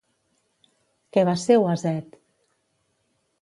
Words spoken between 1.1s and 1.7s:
Què va ser